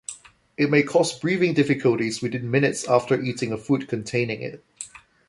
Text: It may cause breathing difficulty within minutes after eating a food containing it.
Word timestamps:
It 0.57 0.71
may 0.71 0.81
cause 0.81 1.19
breathing 1.19 1.53
difficulty 1.53 2.11
within 2.23 2.49
minutes 2.49 2.87
after 2.89 3.21
eating 3.21 3.51
a 3.51 3.57
food 3.59 3.87
containing 3.87 4.41
it. 4.41 4.65